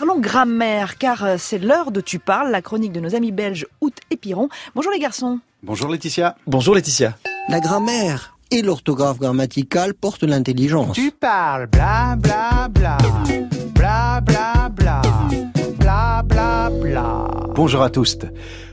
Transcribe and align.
Parlons 0.00 0.18
grammaire, 0.18 0.96
car 0.96 1.24
euh, 1.24 1.36
c'est 1.38 1.58
l'heure 1.58 1.90
de 1.90 2.00
Tu 2.00 2.18
parles, 2.18 2.50
la 2.50 2.62
chronique 2.62 2.92
de 2.92 3.00
nos 3.00 3.14
amis 3.14 3.32
belges 3.32 3.66
Hout 3.82 3.92
et 4.10 4.16
Piron. 4.16 4.48
Bonjour 4.74 4.90
les 4.90 4.98
garçons. 4.98 5.40
Bonjour 5.62 5.90
Laetitia. 5.90 6.36
Bonjour 6.46 6.74
Laetitia. 6.74 7.18
La 7.50 7.60
grammaire 7.60 8.34
et 8.50 8.62
l'orthographe 8.62 9.18
grammaticale 9.18 9.92
portent 9.92 10.22
l'intelligence. 10.22 10.96
Tu 10.96 11.10
parles, 11.10 11.66
bla 11.66 12.16
bla 12.16 12.68
bla, 12.70 12.96
bla 13.74 14.22
bla 14.22 14.70
bla, 14.70 15.02
bla 15.78 16.22
bla 16.24 16.70
bla. 16.70 17.28
Bonjour 17.54 17.82
à 17.82 17.90
tous. 17.90 18.16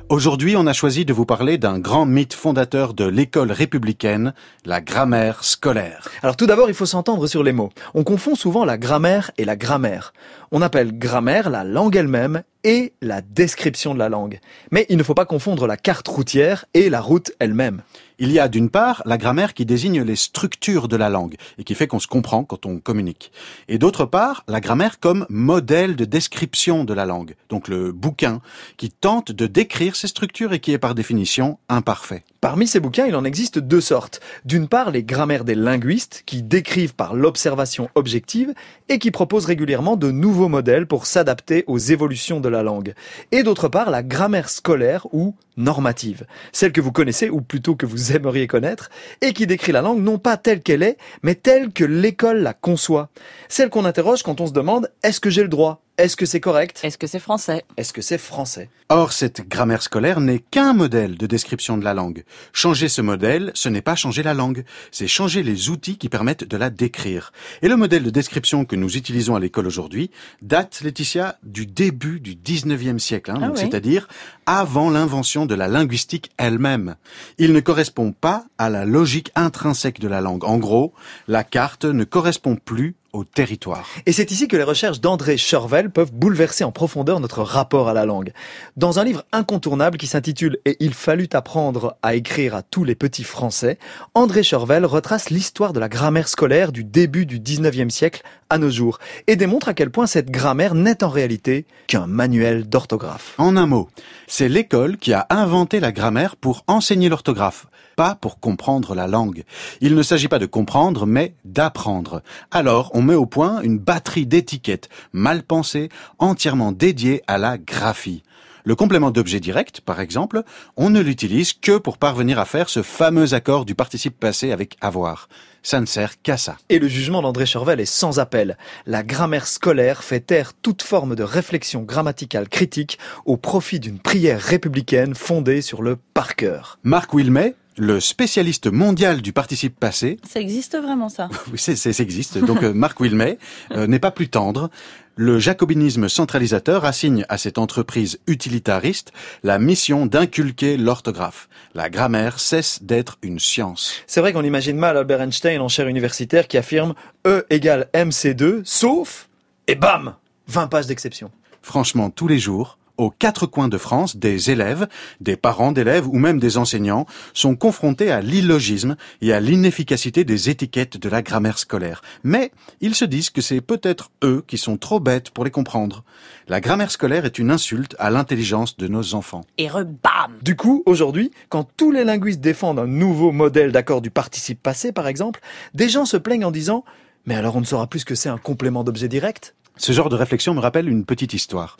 Aujourd'hui, 0.09 0.55
on 0.55 0.67
a 0.67 0.71
choisi 0.73 1.03
de 1.03 1.11
vous 1.11 1.25
parler 1.25 1.57
d'un 1.57 1.79
grand 1.79 2.05
mythe 2.05 2.33
fondateur 2.33 2.93
de 2.93 3.03
l'école 3.03 3.51
républicaine, 3.51 4.33
la 4.63 4.79
grammaire 4.79 5.43
scolaire. 5.43 6.07
Alors 6.23 6.37
tout 6.37 6.45
d'abord, 6.45 6.69
il 6.69 6.75
faut 6.75 6.85
s'entendre 6.85 7.27
sur 7.27 7.43
les 7.43 7.51
mots. 7.51 7.71
On 7.93 8.05
confond 8.05 8.33
souvent 8.33 8.63
la 8.63 8.77
grammaire 8.77 9.31
et 9.37 9.43
la 9.43 9.57
grammaire. 9.57 10.13
On 10.53 10.61
appelle 10.61 10.97
grammaire 10.97 11.49
la 11.49 11.65
langue 11.65 11.97
elle-même 11.97 12.43
et 12.67 12.91
la 13.01 13.21
description 13.21 13.93
de 13.93 13.99
la 13.99 14.09
langue. 14.09 14.41
Mais 14.71 14.85
il 14.89 14.97
ne 14.97 15.03
faut 15.03 15.13
pas 15.13 15.25
confondre 15.25 15.67
la 15.67 15.77
carte 15.77 16.09
routière 16.09 16.65
et 16.73 16.89
la 16.89 16.99
route 16.99 17.31
elle-même. 17.39 17.81
Il 18.19 18.29
y 18.29 18.39
a 18.39 18.49
d'une 18.49 18.69
part 18.69 19.01
la 19.05 19.17
grammaire 19.17 19.53
qui 19.53 19.65
désigne 19.65 20.01
les 20.01 20.17
structures 20.17 20.89
de 20.89 20.97
la 20.97 21.07
langue 21.07 21.37
et 21.57 21.63
qui 21.63 21.75
fait 21.75 21.87
qu'on 21.87 22.01
se 22.01 22.07
comprend 22.07 22.43
quand 22.43 22.65
on 22.65 22.79
communique. 22.79 23.31
Et 23.69 23.77
d'autre 23.77 24.03
part, 24.03 24.43
la 24.49 24.59
grammaire 24.59 24.99
comme 24.99 25.25
modèle 25.29 25.95
de 25.95 26.03
description 26.03 26.83
de 26.83 26.93
la 26.93 27.05
langue, 27.05 27.35
donc 27.47 27.69
le 27.69 27.93
bouquin 27.93 28.41
qui 28.75 28.89
tente 28.89 29.31
de 29.31 29.47
décrire 29.47 29.95
ces 29.95 30.07
structures 30.07 30.51
et 30.51 30.59
qui 30.59 30.73
est 30.73 30.77
par 30.77 30.93
définition 30.93 31.59
imparfait. 31.69 32.23
Parmi 32.39 32.67
ces 32.67 32.79
bouquins, 32.79 33.07
il 33.07 33.15
en 33.15 33.25
existe 33.25 33.57
deux 33.57 33.81
sortes. 33.81 34.19
D'une 34.45 34.67
part, 34.67 34.91
les 34.91 35.03
grammaires 35.03 35.43
des 35.43 35.55
linguistes 35.55 36.21
qui 36.25 36.43
décrivent 36.43 36.93
par 36.93 37.15
l'observation 37.15 37.89
objective 37.95 38.53
et 38.89 38.99
qui 38.99 39.09
proposent 39.09 39.45
régulièrement 39.45 39.95
de 39.95 40.11
nouveaux 40.11 40.47
modèles 40.47 40.85
pour 40.85 41.07
s'adapter 41.07 41.63
aux 41.65 41.79
évolutions 41.79 42.39
de 42.39 42.49
la 42.49 42.61
langue. 42.61 42.93
Et 43.31 43.41
d'autre 43.41 43.69
part, 43.69 43.89
la 43.89 44.03
grammaire 44.03 44.49
scolaire 44.49 45.07
ou 45.13 45.35
normative, 45.57 46.27
celle 46.51 46.71
que 46.71 46.81
vous 46.81 46.91
connaissez 46.91 47.29
ou 47.31 47.41
plutôt 47.41 47.75
que 47.75 47.87
vous 47.87 48.11
aimeriez 48.11 48.45
connaître, 48.45 48.91
et 49.21 49.33
qui 49.33 49.47
décrit 49.47 49.71
la 49.71 49.81
langue 49.81 50.03
non 50.03 50.19
pas 50.19 50.37
telle 50.37 50.61
qu'elle 50.61 50.83
est, 50.83 50.97
mais 51.23 51.33
telle 51.33 51.71
que 51.71 51.83
l'école 51.83 52.43
la 52.43 52.53
conçoit. 52.53 53.09
Celle 53.49 53.69
qu'on 53.69 53.85
interroge 53.85 54.21
quand 54.21 54.41
on 54.41 54.47
se 54.47 54.53
demande 54.53 54.91
est-ce 55.01 55.19
que 55.19 55.31
j'ai 55.31 55.41
le 55.41 55.49
droit? 55.49 55.81
Est-ce 55.97 56.15
que 56.15 56.27
c'est 56.27 56.39
correct 56.39 56.79
Est-ce 56.83 56.97
que 56.97 57.07
c'est 57.07 57.19
français 57.19 57.65
Est-ce 57.75 57.91
que 57.91 58.01
c'est 58.03 58.19
français 58.19 58.69
Or, 58.89 59.11
cette 59.11 59.47
grammaire 59.49 59.81
scolaire 59.81 60.19
n'est 60.21 60.39
qu'un 60.39 60.73
modèle 60.73 61.17
de 61.17 61.25
description 61.25 61.77
de 61.77 61.83
la 61.83 61.93
langue. 61.95 62.23
Changer 62.53 62.87
ce 62.87 63.01
modèle, 63.01 63.51
ce 63.55 63.67
n'est 63.67 63.81
pas 63.81 63.95
changer 63.95 64.21
la 64.21 64.35
langue, 64.35 64.63
c'est 64.91 65.07
changer 65.07 65.41
les 65.41 65.69
outils 65.69 65.97
qui 65.97 66.07
permettent 66.07 66.43
de 66.43 66.55
la 66.55 66.69
décrire. 66.69 67.33
Et 67.63 67.67
le 67.67 67.75
modèle 67.75 68.03
de 68.03 68.09
description 68.11 68.63
que 68.63 68.75
nous 68.75 68.95
utilisons 68.95 69.35
à 69.35 69.39
l'école 69.39 69.65
aujourd'hui 69.65 70.11
date, 70.43 70.81
Laetitia, 70.83 71.37
du 71.43 71.65
début 71.65 72.19
du 72.19 72.35
19e 72.35 72.99
siècle, 72.99 73.31
hein, 73.31 73.39
Ah 73.41 73.49
oui. 73.51 73.57
c'est-à-dire 73.59 74.07
avant 74.45 74.89
l'invention 74.91 75.45
de 75.47 75.55
la 75.55 75.67
linguistique 75.67 76.31
elle-même. 76.37 76.95
Il 77.39 77.53
ne 77.53 77.59
correspond 77.59 78.11
pas 78.11 78.45
à 78.59 78.69
la 78.69 78.85
logique 78.85 79.31
intrinsèque 79.35 79.99
de 79.99 80.07
la 80.07 80.21
langue. 80.21 80.43
En 80.43 80.57
gros, 80.59 80.93
la 81.27 81.43
carte 81.43 81.85
ne 81.85 82.03
correspond 82.03 82.55
plus 82.55 82.95
au 83.13 83.23
territoire. 83.23 83.87
Et 84.05 84.11
c'est 84.11 84.31
ici 84.31 84.47
que 84.47 84.57
les 84.57 84.63
recherches 84.63 85.01
d'André 85.01 85.37
Chervel 85.37 85.89
peuvent 85.89 86.11
bouleverser 86.11 86.63
en 86.63 86.71
profondeur 86.71 87.19
notre 87.19 87.41
rapport 87.41 87.87
à 87.89 87.93
la 87.93 88.05
langue. 88.05 88.33
Dans 88.75 88.99
un 88.99 89.03
livre 89.03 89.23
incontournable 89.31 89.97
qui 89.97 90.07
s'intitule 90.07 90.59
Et 90.65 90.77
il 90.79 90.93
fallut 90.93 91.29
apprendre 91.33 91.97
à 92.01 92.15
écrire 92.15 92.55
à 92.55 92.61
tous 92.61 92.83
les 92.83 92.95
petits 92.95 93.23
français, 93.23 93.77
André 94.13 94.43
Chervel 94.43 94.85
retrace 94.85 95.29
l'histoire 95.29 95.73
de 95.73 95.79
la 95.79 95.89
grammaire 95.89 96.27
scolaire 96.27 96.71
du 96.71 96.83
début 96.83 97.25
du 97.25 97.39
19e 97.39 97.89
siècle 97.89 98.23
à 98.49 98.57
nos 98.57 98.69
jours 98.69 98.99
et 99.27 99.35
démontre 99.35 99.69
à 99.69 99.73
quel 99.73 99.89
point 99.89 100.07
cette 100.07 100.31
grammaire 100.31 100.75
n'est 100.75 101.03
en 101.03 101.09
réalité 101.09 101.65
qu'un 101.87 102.07
manuel 102.07 102.67
d'orthographe. 102.67 103.33
En 103.37 103.57
un 103.57 103.65
mot, 103.65 103.89
c'est 104.27 104.49
l'école 104.49 104.97
qui 104.97 105.13
a 105.13 105.25
inventé 105.29 105.79
la 105.79 105.91
grammaire 105.91 106.35
pour 106.35 106.63
enseigner 106.67 107.09
l'orthographe, 107.09 107.67
pas 107.95 108.15
pour 108.15 108.39
comprendre 108.39 108.95
la 108.95 109.07
langue. 109.07 109.43
Il 109.81 109.95
ne 109.95 110.03
s'agit 110.03 110.27
pas 110.27 110.39
de 110.39 110.45
comprendre, 110.45 111.05
mais 111.05 111.33
d'apprendre. 111.45 112.21
Alors, 112.51 112.91
on 112.93 113.01
met 113.07 113.15
au 113.15 113.25
point 113.25 113.61
une 113.61 113.79
batterie 113.79 114.27
d'étiquettes 114.27 114.89
mal 115.13 115.41
pensées, 115.41 115.89
entièrement 116.19 116.71
dédiées 116.71 117.23
à 117.25 117.37
la 117.37 117.57
graphie. 117.57 118.21
Le 118.65 118.75
complément 118.75 119.11
d'objet 119.11 119.39
direct, 119.39 119.79
par 119.79 120.01
exemple, 120.01 120.43
on 120.75 120.89
ne 120.89 120.99
l'utilise 120.99 121.53
que 121.53 121.77
pour 121.77 121.97
parvenir 121.97 122.37
à 122.37 122.43
faire 122.43 122.67
ce 122.67 122.81
fameux 122.81 123.33
accord 123.33 123.63
du 123.63 123.75
participe 123.75 124.19
passé 124.19 124.51
avec 124.51 124.75
avoir. 124.81 125.29
Ça 125.63 125.79
ne 125.79 125.85
sert 125.85 126.21
qu'à 126.21 126.35
ça. 126.35 126.57
Et 126.67 126.77
le 126.77 126.89
jugement 126.89 127.21
d'André 127.21 127.45
Chervel 127.45 127.79
est 127.79 127.85
sans 127.85 128.19
appel. 128.19 128.57
La 128.85 129.03
grammaire 129.03 129.47
scolaire 129.47 130.03
fait 130.03 130.19
taire 130.19 130.51
toute 130.53 130.81
forme 130.81 131.15
de 131.15 131.23
réflexion 131.23 131.83
grammaticale 131.83 132.49
critique 132.49 132.99
au 133.25 133.37
profit 133.37 133.79
d'une 133.79 133.99
prière 133.99 134.41
républicaine 134.41 135.15
fondée 135.15 135.61
sur 135.61 135.81
le 135.81 135.95
par 136.13 136.35
cœur. 136.35 136.77
Marc 136.83 137.13
Wilmey, 137.13 137.55
le 137.77 137.99
spécialiste 137.99 138.67
mondial 138.71 139.21
du 139.21 139.33
participe 139.33 139.79
passé, 139.79 140.17
Ça 140.27 140.39
existe 140.39 140.75
vraiment 140.77 141.09
ça 141.09 141.29
Oui, 141.51 141.57
c'est, 141.57 141.75
c'est- 141.75 141.93
ça 141.93 142.03
existe. 142.03 142.37
Donc 142.39 142.63
euh, 142.63 142.73
Marc 142.73 142.99
Wilmey 142.99 143.37
euh, 143.71 143.87
n'est 143.87 143.99
pas 143.99 144.11
plus 144.11 144.29
tendre. 144.29 144.69
Le 145.15 145.39
jacobinisme 145.39 146.09
centralisateur 146.09 146.85
assigne 146.85 147.25
à 147.29 147.37
cette 147.39 147.57
entreprise 147.57 148.19
utilitariste 148.27 149.11
la 149.43 149.57
mission 149.59 150.05
d'inculquer 150.05 150.77
l'orthographe. 150.77 151.49
La 151.73 151.89
grammaire 151.89 152.39
cesse 152.39 152.83
d'être 152.83 153.17
une 153.23 153.39
science. 153.39 153.93
C'est 154.05 154.21
vrai 154.21 154.31
qu'on 154.33 154.43
imagine 154.43 154.77
mal 154.77 154.95
Albert 154.97 155.21
Einstein 155.21 155.59
en 155.61 155.67
chaire 155.69 155.87
universitaire 155.87 156.47
qui 156.47 156.57
affirme 156.57 156.93
E 157.25 157.45
égale 157.49 157.89
MC2, 157.95 158.61
sauf, 158.63 159.27
et 159.67 159.75
bam 159.75 160.15
20 160.47 160.67
pages 160.67 160.85
d'exception. 160.87 161.31
Franchement, 161.63 162.09
tous 162.11 162.27
les 162.27 162.39
jours, 162.39 162.77
aux 162.97 163.09
quatre 163.09 163.45
coins 163.45 163.67
de 163.67 163.77
France, 163.77 164.17
des 164.17 164.51
élèves, 164.51 164.87
des 165.21 165.37
parents 165.37 165.71
d'élèves 165.71 166.07
ou 166.07 166.17
même 166.17 166.39
des 166.39 166.57
enseignants 166.57 167.05
sont 167.33 167.55
confrontés 167.55 168.11
à 168.11 168.21
l'illogisme 168.21 168.95
et 169.21 169.33
à 169.33 169.39
l'inefficacité 169.39 170.23
des 170.23 170.49
étiquettes 170.49 170.97
de 170.97 171.09
la 171.09 171.21
grammaire 171.21 171.59
scolaire. 171.59 172.01
Mais 172.23 172.51
ils 172.81 172.95
se 172.95 173.05
disent 173.05 173.29
que 173.29 173.41
c'est 173.41 173.61
peut-être 173.61 174.11
eux 174.23 174.43
qui 174.47 174.57
sont 174.57 174.77
trop 174.77 174.99
bêtes 174.99 175.29
pour 175.31 175.45
les 175.45 175.51
comprendre. 175.51 176.03
La 176.47 176.61
grammaire 176.61 176.91
scolaire 176.91 177.25
est 177.25 177.39
une 177.39 177.51
insulte 177.51 177.95
à 177.99 178.09
l'intelligence 178.09 178.77
de 178.77 178.87
nos 178.87 179.13
enfants. 179.13 179.41
Et 179.57 179.67
rebam 179.67 180.33
Du 180.41 180.55
coup, 180.55 180.83
aujourd'hui, 180.85 181.31
quand 181.49 181.67
tous 181.77 181.91
les 181.91 182.03
linguistes 182.03 182.41
défendent 182.41 182.79
un 182.79 182.87
nouveau 182.87 183.31
modèle 183.31 183.71
d'accord 183.71 184.01
du 184.01 184.09
participe 184.09 184.61
passé, 184.61 184.91
par 184.91 185.07
exemple, 185.07 185.39
des 185.73 185.89
gens 185.89 186.05
se 186.05 186.17
plaignent 186.17 186.45
en 186.45 186.51
disant 186.51 186.83
Mais 187.25 187.35
alors 187.35 187.55
on 187.55 187.61
ne 187.61 187.65
saura 187.65 187.87
plus 187.87 187.99
ce 187.99 188.05
que 188.05 188.15
c'est 188.15 188.29
un 188.29 188.37
complément 188.37 188.83
d'objet 188.83 189.07
direct? 189.07 189.55
Ce 189.77 189.91
genre 189.91 190.09
de 190.09 190.15
réflexion 190.15 190.53
me 190.53 190.59
rappelle 190.59 190.89
une 190.89 191.05
petite 191.05 191.33
histoire. 191.33 191.77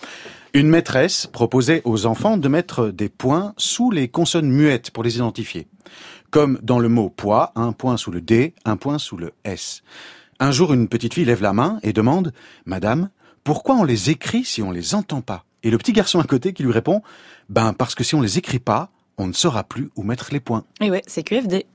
Une 0.53 0.69
maîtresse 0.69 1.27
proposait 1.27 1.81
aux 1.83 2.05
enfants 2.05 2.37
de 2.37 2.47
mettre 2.47 2.89
des 2.89 3.09
points 3.09 3.53
sous 3.57 3.91
les 3.91 4.07
consonnes 4.07 4.49
muettes 4.49 4.91
pour 4.91 5.03
les 5.03 5.17
identifier. 5.17 5.67
Comme 6.29 6.59
dans 6.61 6.79
le 6.79 6.89
mot 6.89 7.09
poids, 7.09 7.51
un 7.55 7.71
point 7.71 7.97
sous 7.97 8.11
le 8.11 8.21
D, 8.21 8.53
un 8.65 8.77
point 8.77 8.99
sous 8.99 9.17
le 9.17 9.33
S. 9.43 9.81
Un 10.39 10.51
jour, 10.51 10.73
une 10.73 10.87
petite 10.87 11.15
fille 11.15 11.25
lève 11.25 11.41
la 11.41 11.53
main 11.53 11.79
et 11.83 11.93
demande 11.93 12.33
Madame, 12.65 13.09
pourquoi 13.43 13.75
on 13.75 13.83
les 13.83 14.09
écrit 14.09 14.43
si 14.43 14.61
on 14.61 14.71
les 14.71 14.93
entend 14.93 15.21
pas? 15.21 15.45
Et 15.63 15.71
le 15.71 15.77
petit 15.77 15.93
garçon 15.93 16.19
à 16.19 16.23
côté 16.23 16.53
qui 16.53 16.63
lui 16.63 16.71
répond 16.71 17.01
Ben 17.49 17.73
parce 17.73 17.95
que 17.95 18.03
si 18.03 18.13
on 18.13 18.21
les 18.21 18.37
écrit 18.37 18.59
pas, 18.59 18.89
on 19.17 19.27
ne 19.27 19.33
saura 19.33 19.63
plus 19.63 19.89
où 19.95 20.03
mettre 20.03 20.29
les 20.31 20.39
points. 20.39 20.63
Et 20.79 20.91
ouais, 20.91 21.01
c'est 21.07 21.23
QFD. 21.23 21.65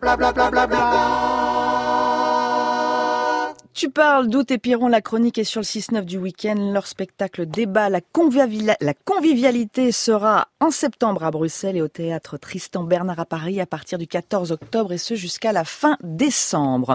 Tu 3.83 3.91
parles 3.91 4.29
d'Out 4.29 4.49
et 4.53 4.59
Piron, 4.59 4.87
la 4.87 5.01
chronique 5.01 5.39
est 5.39 5.43
sur 5.43 5.61
le 5.61 5.65
6-9 5.65 6.05
du 6.05 6.17
week-end. 6.17 6.71
Leur 6.73 6.87
spectacle 6.87 7.47
débat, 7.47 7.89
la 7.89 8.01
convivialité 8.01 9.91
sera 9.91 10.47
en 10.61 10.71
septembre 10.71 11.25
à 11.25 11.33
Bruxelles 11.33 11.77
et 11.77 11.83
au 11.83 11.89
théâtre 11.89 12.37
Tristan 12.37 12.85
Bernard 12.85 13.19
à 13.19 13.25
Paris 13.25 13.61
à 13.61 13.67
partir 13.67 13.99
du 13.99 14.07
14 14.07 14.53
octobre 14.53 14.93
et 14.93 14.99
ce 14.99 15.17
jusqu'à 15.17 15.51
la 15.51 15.65
fin 15.65 15.97
décembre. 16.05 16.91